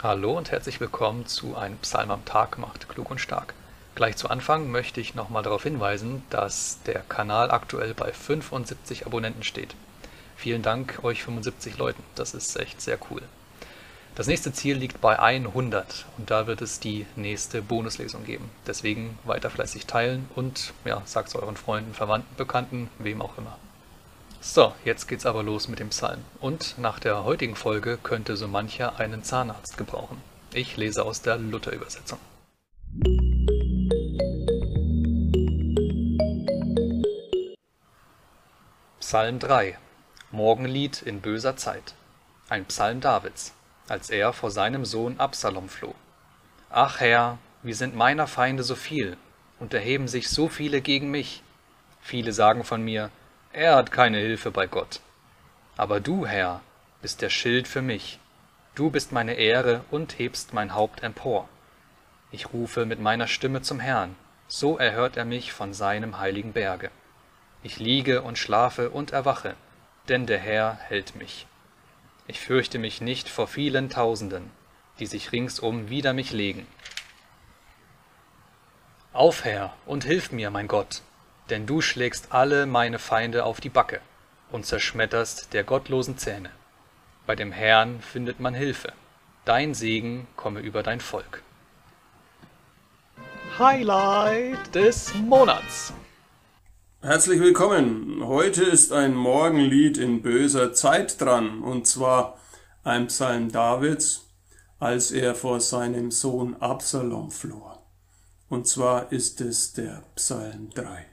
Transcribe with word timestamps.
Hallo 0.00 0.38
und 0.38 0.52
herzlich 0.52 0.78
willkommen 0.78 1.26
zu 1.26 1.56
einem 1.56 1.76
Psalm 1.78 2.12
am 2.12 2.24
Tag 2.24 2.56
macht 2.56 2.88
klug 2.88 3.10
und 3.10 3.20
stark. 3.20 3.52
Gleich 3.96 4.16
zu 4.16 4.30
Anfang 4.30 4.70
möchte 4.70 5.00
ich 5.00 5.16
nochmal 5.16 5.42
darauf 5.42 5.64
hinweisen, 5.64 6.22
dass 6.30 6.78
der 6.86 7.00
Kanal 7.00 7.50
aktuell 7.50 7.94
bei 7.94 8.12
75 8.12 9.06
Abonnenten 9.06 9.42
steht. 9.42 9.74
Vielen 10.36 10.62
Dank 10.62 11.00
euch 11.02 11.24
75 11.24 11.78
Leuten, 11.78 12.04
das 12.14 12.32
ist 12.32 12.54
echt 12.60 12.80
sehr 12.80 12.96
cool. 13.10 13.22
Das 14.14 14.28
nächste 14.28 14.52
Ziel 14.52 14.76
liegt 14.76 15.00
bei 15.00 15.18
100 15.18 16.06
und 16.16 16.30
da 16.30 16.46
wird 16.46 16.62
es 16.62 16.78
die 16.78 17.04
nächste 17.16 17.60
Bonuslesung 17.60 18.24
geben. 18.24 18.48
Deswegen 18.68 19.18
weiter 19.24 19.50
fleißig 19.50 19.86
teilen 19.86 20.28
und 20.36 20.74
ja, 20.84 21.02
sagt 21.06 21.30
es 21.30 21.34
euren 21.34 21.56
Freunden, 21.56 21.92
Verwandten, 21.92 22.36
Bekannten, 22.36 22.88
wem 23.00 23.20
auch 23.20 23.36
immer. 23.36 23.58
So, 24.50 24.72
jetzt 24.82 25.08
geht's 25.08 25.26
aber 25.26 25.42
los 25.42 25.68
mit 25.68 25.78
dem 25.78 25.90
Psalm. 25.90 26.24
Und 26.40 26.78
nach 26.78 26.98
der 26.98 27.22
heutigen 27.22 27.54
Folge 27.54 27.98
könnte 28.02 28.34
so 28.34 28.48
mancher 28.48 28.98
einen 28.98 29.22
Zahnarzt 29.22 29.76
gebrauchen. 29.76 30.22
Ich 30.54 30.78
lese 30.78 31.04
aus 31.04 31.20
der 31.20 31.36
Luther-Übersetzung. 31.36 32.18
Psalm 39.00 39.38
3 39.38 39.76
Morgenlied 40.30 41.02
in 41.02 41.20
böser 41.20 41.58
Zeit. 41.58 41.92
Ein 42.48 42.64
Psalm 42.64 43.02
Davids 43.02 43.52
als 43.86 44.08
er 44.08 44.32
vor 44.32 44.50
seinem 44.50 44.86
Sohn 44.86 45.20
Absalom 45.20 45.68
floh. 45.68 45.94
Ach 46.70 47.00
Herr, 47.00 47.36
wie 47.62 47.74
sind 47.74 47.94
meiner 47.94 48.26
Feinde 48.26 48.62
so 48.62 48.76
viel, 48.76 49.18
und 49.60 49.74
erheben 49.74 50.08
sich 50.08 50.30
so 50.30 50.48
viele 50.48 50.80
gegen 50.80 51.10
mich. 51.10 51.42
Viele 52.00 52.32
sagen 52.32 52.64
von 52.64 52.82
mir, 52.82 53.10
er 53.52 53.76
hat 53.76 53.92
keine 53.92 54.18
Hilfe 54.18 54.50
bei 54.50 54.66
Gott. 54.66 55.00
Aber 55.76 56.00
du, 56.00 56.26
Herr, 56.26 56.60
bist 57.02 57.22
der 57.22 57.30
Schild 57.30 57.68
für 57.68 57.82
mich. 57.82 58.18
Du 58.74 58.90
bist 58.90 59.12
meine 59.12 59.34
Ehre 59.34 59.84
und 59.90 60.18
hebst 60.18 60.52
mein 60.52 60.74
Haupt 60.74 61.02
empor. 61.02 61.48
Ich 62.30 62.52
rufe 62.52 62.84
mit 62.84 63.00
meiner 63.00 63.26
Stimme 63.26 63.62
zum 63.62 63.80
Herrn, 63.80 64.16
so 64.48 64.78
erhört 64.78 65.16
er 65.16 65.24
mich 65.24 65.52
von 65.52 65.72
seinem 65.72 66.18
heiligen 66.18 66.52
Berge. 66.52 66.90
Ich 67.62 67.78
liege 67.78 68.22
und 68.22 68.38
schlafe 68.38 68.90
und 68.90 69.12
erwache, 69.12 69.54
denn 70.08 70.26
der 70.26 70.38
Herr 70.38 70.78
hält 70.88 71.16
mich. 71.16 71.46
Ich 72.26 72.40
fürchte 72.40 72.78
mich 72.78 73.00
nicht 73.00 73.28
vor 73.28 73.48
vielen 73.48 73.88
Tausenden, 73.88 74.50
die 74.98 75.06
sich 75.06 75.32
ringsum 75.32 75.88
wider 75.88 76.12
mich 76.12 76.32
legen. 76.32 76.66
Auf, 79.12 79.44
Herr, 79.44 79.74
und 79.86 80.04
hilf 80.04 80.30
mir, 80.30 80.50
mein 80.50 80.68
Gott, 80.68 81.02
denn 81.50 81.66
du 81.66 81.80
schlägst 81.80 82.32
alle 82.32 82.66
meine 82.66 82.98
Feinde 82.98 83.44
auf 83.44 83.60
die 83.60 83.68
Backe 83.68 84.00
und 84.50 84.66
zerschmetterst 84.66 85.52
der 85.52 85.64
gottlosen 85.64 86.18
Zähne. 86.18 86.50
Bei 87.26 87.36
dem 87.36 87.52
Herrn 87.52 88.00
findet 88.00 88.40
man 88.40 88.54
Hilfe. 88.54 88.92
Dein 89.44 89.74
Segen 89.74 90.26
komme 90.36 90.60
über 90.60 90.82
dein 90.82 91.00
Volk. 91.00 91.42
Highlight 93.58 94.74
des 94.74 95.14
Monats. 95.14 95.92
Herzlich 97.00 97.40
willkommen. 97.40 98.22
Heute 98.24 98.64
ist 98.64 98.92
ein 98.92 99.14
Morgenlied 99.14 99.98
in 99.98 100.22
böser 100.22 100.72
Zeit 100.74 101.20
dran, 101.20 101.62
und 101.62 101.86
zwar 101.86 102.38
ein 102.84 103.06
Psalm 103.06 103.50
Davids, 103.50 104.26
als 104.78 105.10
er 105.10 105.34
vor 105.34 105.60
seinem 105.60 106.10
Sohn 106.10 106.56
Absalom 106.60 107.30
floh. 107.30 107.78
Und 108.48 108.66
zwar 108.66 109.12
ist 109.12 109.40
es 109.40 109.72
der 109.72 110.02
Psalm 110.14 110.70
3. 110.74 111.06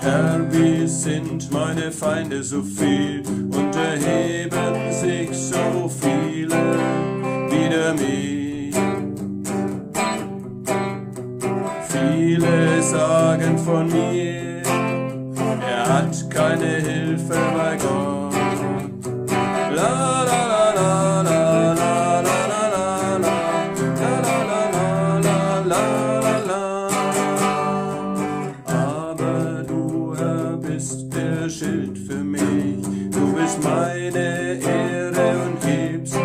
Herr, 0.00 0.40
wie 0.50 0.86
sind 0.86 1.50
meine 1.50 1.90
Feinde 1.90 2.42
so 2.44 2.62
viel 2.62 3.22
und 3.26 3.74
erheben 3.74 4.92
sich 4.92 5.36
so 5.36 5.88
viele 5.88 6.56
wider 7.50 7.92
mich. 7.94 8.74
Viele 11.88 12.82
sagen 12.82 13.58
von 13.58 13.86
mir, 13.88 14.62
er 15.66 15.88
hat 15.88 16.30
keine 16.30 16.76
Hilfe 16.76 17.36
bei 17.54 17.76
Gott. 17.76 18.06
Meine 33.62 34.58
Ehre 34.60 35.36
und 35.46 35.64
hebst 35.66 36.18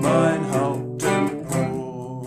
mein 0.00 0.40
Haupt 0.52 1.02
empor. 1.04 2.22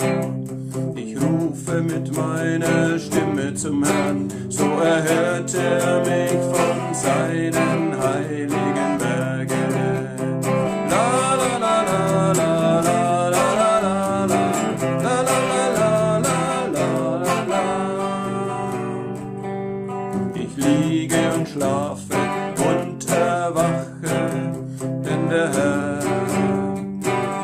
Ich 0.95 1.15
rufe 1.21 1.81
mit 1.81 2.15
meiner 2.15 2.97
Stimme 2.99 3.53
zum 3.53 3.83
Herrn, 3.83 4.29
so 4.49 4.63
erhört 4.63 5.53
er 5.55 5.99
mich 6.01 6.31
von 6.31 6.93
seinen 6.93 7.95
heiligen 8.01 8.97
Bergen. 8.97 9.73
La 10.89 11.35
la 11.35 11.57
la 11.57 11.81
la 11.89 12.31
la 12.31 12.81
la 12.81 13.29
la 13.29 13.45
la 13.59 13.79
la 13.81 14.25
la 14.25 14.43
la 15.03 15.17
la 15.21 15.39
la 15.77 16.17
la 16.19 16.39
la 16.73 16.87
la. 17.51 17.63
Ich 20.35 20.53
liege 20.57 21.21
und 21.35 21.47
schlafe 21.47 22.17
und 22.57 23.09
erwache, 23.09 23.84
denn 24.05 25.29
der 25.29 25.49
Herr 25.53 25.99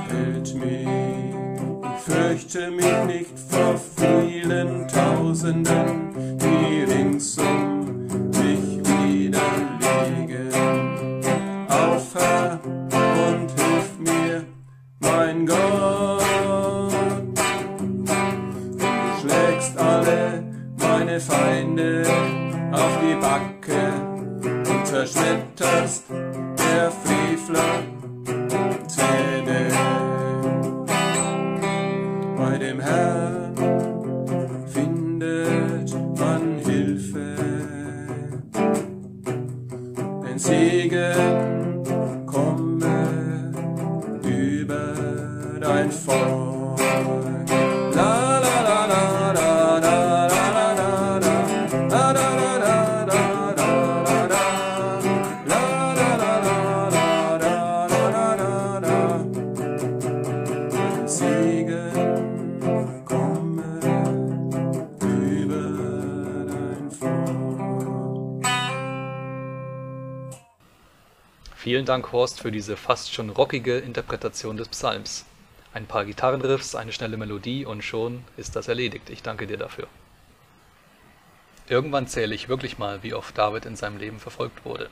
hält 0.10 0.56
mich. 0.56 0.88
Ich 1.84 2.14
fürchte 2.14 2.72
mich 2.72 3.04
nicht 3.08 3.40
vor 3.50 3.80
vielen 3.98 4.88
Tausenden, 4.88 6.38
die 6.38 6.84
ringsum 6.84 8.08
mich 8.08 8.80
widerlegen. 8.84 10.50
Auf, 11.70 12.16
Herr, 12.16 12.60
und 12.64 13.50
hilf 13.52 14.00
mir, 14.00 14.44
mein 15.00 15.46
Gott. 15.46 16.22
Du 18.78 18.88
schlägst 19.22 19.78
alle 19.78 20.44
meine 20.78 21.20
Feinde 21.20 22.04
auf 22.72 22.98
die 23.02 23.16
Backe 23.22 23.94
und 24.70 24.88
zerschmetterst 24.88 26.06
der 26.82 26.92
Frevler 26.92 27.84
Zähne. 28.88 29.68
Bei 32.38 32.58
dem 32.58 32.80
Herrn 32.80 33.56
findet 34.74 35.94
man 36.18 36.58
Hilfe. 36.66 37.36
Ein 40.28 40.40
Segen 40.40 41.84
komme 42.26 43.54
über 44.24 45.60
dein 45.60 45.92
Volk. 45.92 46.51
Vielen 71.62 71.86
Dank, 71.86 72.12
Horst, 72.12 72.40
für 72.40 72.52
diese 72.52 72.76
fast 72.76 73.14
schon 73.14 73.30
rockige 73.30 73.78
Interpretation 73.78 74.58
des 74.58 74.70
Psalms. 74.70 75.26
Ein 75.76 75.86
paar 75.86 76.06
Gitarrenriffs, 76.06 76.74
eine 76.74 76.92
schnelle 76.92 77.18
Melodie 77.18 77.68
und 77.68 77.84
schon 77.84 78.24
ist 78.36 78.56
das 78.56 78.68
erledigt. 78.68 79.12
Ich 79.12 79.22
danke 79.22 79.46
dir 79.46 79.58
dafür. 79.58 79.88
Irgendwann 81.70 82.08
zähle 82.08 82.34
ich 82.34 82.50
wirklich 82.50 82.80
mal, 82.80 83.04
wie 83.04 83.14
oft 83.14 83.38
David 83.38 83.68
in 83.68 83.76
seinem 83.76 84.00
Leben 84.00 84.20
verfolgt 84.20 84.66
wurde. 84.66 84.90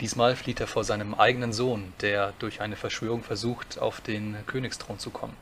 Diesmal 0.00 0.34
flieht 0.34 0.58
er 0.58 0.66
vor 0.66 0.82
seinem 0.82 1.14
eigenen 1.14 1.52
Sohn, 1.52 1.92
der 2.00 2.32
durch 2.40 2.60
eine 2.60 2.74
Verschwörung 2.74 3.22
versucht, 3.22 3.78
auf 3.78 4.00
den 4.00 4.36
Königsthron 4.48 4.98
zu 4.98 5.10
kommen. 5.10 5.36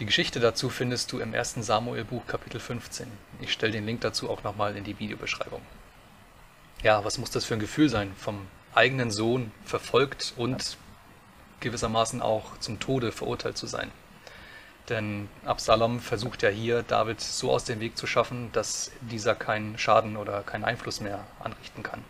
Die 0.00 0.06
Geschichte 0.06 0.40
dazu 0.40 0.70
findest 0.70 1.12
du 1.12 1.20
im 1.20 1.34
1. 1.34 1.54
Samuel-Buch 1.60 2.26
Kapitel 2.26 2.58
15. 2.58 3.06
Ich 3.42 3.52
stelle 3.52 3.74
den 3.74 3.86
Link 3.86 4.00
dazu 4.00 4.28
auch 4.28 4.42
nochmal 4.42 4.76
in 4.76 4.82
die 4.82 4.98
Videobeschreibung. 4.98 5.62
Ja, 6.82 7.04
was 7.04 7.18
muss 7.18 7.30
das 7.30 7.44
für 7.44 7.54
ein 7.54 7.60
Gefühl 7.60 7.88
sein, 7.88 8.12
vom 8.18 8.48
eigenen 8.74 9.10
Sohn 9.10 9.52
verfolgt 9.64 10.34
und 10.36 10.76
gewissermaßen 11.60 12.22
auch 12.22 12.58
zum 12.58 12.80
Tode 12.80 13.12
verurteilt 13.12 13.56
zu 13.56 13.66
sein? 13.66 13.90
Denn 14.88 15.28
Absalom 15.44 16.00
versucht 16.00 16.42
ja 16.42 16.48
hier, 16.48 16.82
David 16.82 17.20
so 17.20 17.50
aus 17.50 17.64
dem 17.64 17.80
Weg 17.80 17.98
zu 17.98 18.06
schaffen, 18.06 18.50
dass 18.52 18.90
dieser 19.00 19.34
keinen 19.34 19.78
Schaden 19.78 20.16
oder 20.16 20.42
keinen 20.42 20.64
Einfluss 20.64 21.00
mehr 21.00 21.24
anrichten 21.40 21.82
kann. 21.82 22.02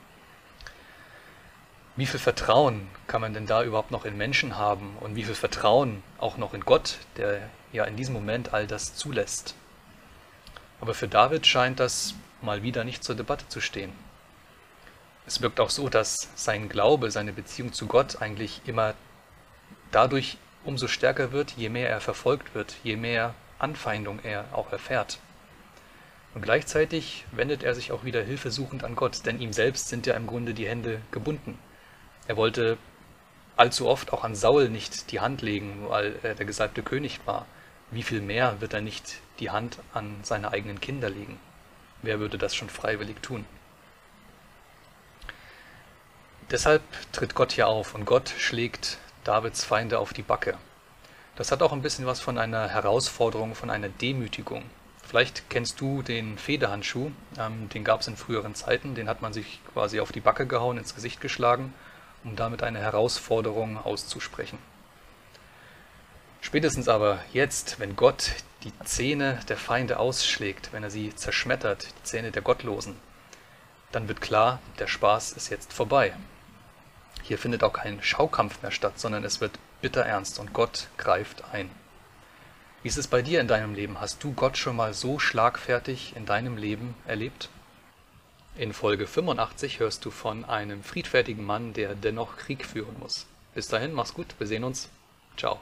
Wie 1.96 2.06
viel 2.06 2.20
Vertrauen 2.20 2.88
kann 3.08 3.20
man 3.20 3.34
denn 3.34 3.46
da 3.46 3.64
überhaupt 3.64 3.90
noch 3.90 4.04
in 4.04 4.16
Menschen 4.16 4.56
haben 4.56 4.96
und 5.00 5.16
wie 5.16 5.24
viel 5.24 5.34
Vertrauen 5.34 6.04
auch 6.18 6.36
noch 6.36 6.54
in 6.54 6.60
Gott, 6.60 6.98
der 7.16 7.40
ja 7.72 7.84
in 7.84 7.96
diesem 7.96 8.14
Moment 8.14 8.54
all 8.54 8.68
das 8.68 8.94
zulässt? 8.94 9.56
Aber 10.80 10.94
für 10.94 11.08
David 11.08 11.44
scheint 11.44 11.80
das 11.80 12.14
mal 12.40 12.62
wieder 12.62 12.84
nicht 12.84 13.02
zur 13.02 13.16
Debatte 13.16 13.48
zu 13.48 13.60
stehen. 13.60 13.92
Es 15.28 15.42
wirkt 15.42 15.60
auch 15.60 15.68
so, 15.68 15.90
dass 15.90 16.30
sein 16.36 16.70
Glaube, 16.70 17.10
seine 17.10 17.34
Beziehung 17.34 17.74
zu 17.74 17.86
Gott 17.86 18.22
eigentlich 18.22 18.62
immer 18.64 18.94
dadurch 19.90 20.38
umso 20.64 20.88
stärker 20.88 21.32
wird, 21.32 21.50
je 21.50 21.68
mehr 21.68 21.90
er 21.90 22.00
verfolgt 22.00 22.54
wird, 22.54 22.76
je 22.82 22.96
mehr 22.96 23.34
Anfeindung 23.58 24.20
er 24.20 24.46
auch 24.52 24.72
erfährt. 24.72 25.18
Und 26.32 26.40
gleichzeitig 26.40 27.26
wendet 27.30 27.62
er 27.62 27.74
sich 27.74 27.92
auch 27.92 28.04
wieder 28.04 28.22
hilfesuchend 28.22 28.84
an 28.84 28.96
Gott, 28.96 29.26
denn 29.26 29.38
ihm 29.38 29.52
selbst 29.52 29.90
sind 29.90 30.06
ja 30.06 30.14
im 30.14 30.26
Grunde 30.26 30.54
die 30.54 30.66
Hände 30.66 31.02
gebunden. 31.10 31.58
Er 32.26 32.38
wollte 32.38 32.78
allzu 33.54 33.86
oft 33.86 34.14
auch 34.14 34.24
an 34.24 34.34
Saul 34.34 34.70
nicht 34.70 35.12
die 35.12 35.20
Hand 35.20 35.42
legen, 35.42 35.90
weil 35.90 36.18
er 36.22 36.36
der 36.36 36.46
gesalbte 36.46 36.82
König 36.82 37.20
war. 37.26 37.44
Wie 37.90 38.02
viel 38.02 38.22
mehr 38.22 38.62
wird 38.62 38.72
er 38.72 38.80
nicht 38.80 39.20
die 39.40 39.50
Hand 39.50 39.78
an 39.92 40.20
seine 40.22 40.52
eigenen 40.52 40.80
Kinder 40.80 41.10
legen? 41.10 41.38
Wer 42.00 42.18
würde 42.18 42.38
das 42.38 42.54
schon 42.54 42.70
freiwillig 42.70 43.20
tun? 43.20 43.44
Deshalb 46.50 46.82
tritt 47.12 47.34
Gott 47.34 47.52
hier 47.52 47.68
auf 47.68 47.94
und 47.94 48.06
Gott 48.06 48.30
schlägt 48.38 48.96
Davids 49.22 49.64
Feinde 49.64 49.98
auf 49.98 50.14
die 50.14 50.22
Backe. 50.22 50.56
Das 51.36 51.52
hat 51.52 51.60
auch 51.60 51.72
ein 51.72 51.82
bisschen 51.82 52.06
was 52.06 52.20
von 52.20 52.38
einer 52.38 52.68
Herausforderung, 52.68 53.54
von 53.54 53.68
einer 53.68 53.90
Demütigung. 53.90 54.62
Vielleicht 55.06 55.50
kennst 55.50 55.78
du 55.78 56.00
den 56.00 56.38
Federhandschuh, 56.38 57.12
ähm, 57.38 57.68
den 57.68 57.84
gab 57.84 58.00
es 58.00 58.08
in 58.08 58.16
früheren 58.16 58.54
Zeiten, 58.54 58.94
den 58.94 59.10
hat 59.10 59.20
man 59.20 59.34
sich 59.34 59.60
quasi 59.74 60.00
auf 60.00 60.10
die 60.10 60.20
Backe 60.20 60.46
gehauen, 60.46 60.78
ins 60.78 60.94
Gesicht 60.94 61.20
geschlagen, 61.20 61.74
um 62.24 62.34
damit 62.34 62.62
eine 62.62 62.78
Herausforderung 62.78 63.76
auszusprechen. 63.76 64.58
Spätestens 66.40 66.88
aber 66.88 67.18
jetzt, 67.30 67.78
wenn 67.78 67.94
Gott 67.94 68.32
die 68.64 68.72
Zähne 68.84 69.38
der 69.50 69.58
Feinde 69.58 69.98
ausschlägt, 69.98 70.72
wenn 70.72 70.82
er 70.82 70.90
sie 70.90 71.14
zerschmettert, 71.14 71.88
die 71.88 72.02
Zähne 72.04 72.30
der 72.30 72.40
Gottlosen, 72.40 72.96
dann 73.92 74.08
wird 74.08 74.22
klar, 74.22 74.60
der 74.78 74.86
Spaß 74.86 75.32
ist 75.32 75.50
jetzt 75.50 75.74
vorbei. 75.74 76.14
Hier 77.22 77.38
findet 77.38 77.62
auch 77.62 77.72
kein 77.72 78.02
Schaukampf 78.02 78.62
mehr 78.62 78.70
statt, 78.70 78.98
sondern 78.98 79.24
es 79.24 79.40
wird 79.40 79.58
bitter 79.80 80.02
ernst 80.02 80.38
und 80.38 80.52
Gott 80.52 80.88
greift 80.96 81.44
ein. 81.52 81.70
Wie 82.82 82.88
ist 82.88 82.98
es 82.98 83.08
bei 83.08 83.22
dir 83.22 83.40
in 83.40 83.48
deinem 83.48 83.74
Leben? 83.74 84.00
Hast 84.00 84.22
du 84.22 84.32
Gott 84.32 84.56
schon 84.56 84.76
mal 84.76 84.94
so 84.94 85.18
schlagfertig 85.18 86.14
in 86.16 86.26
deinem 86.26 86.56
Leben 86.56 86.94
erlebt? 87.06 87.50
In 88.56 88.72
Folge 88.72 89.06
85 89.06 89.80
hörst 89.80 90.04
du 90.04 90.10
von 90.10 90.44
einem 90.44 90.82
friedfertigen 90.82 91.44
Mann, 91.44 91.72
der 91.74 91.94
dennoch 91.94 92.36
Krieg 92.36 92.64
führen 92.64 92.96
muss. 92.98 93.26
Bis 93.54 93.68
dahin, 93.68 93.92
mach's 93.92 94.14
gut, 94.14 94.34
wir 94.38 94.46
sehen 94.46 94.64
uns. 94.64 94.88
Ciao. 95.36 95.60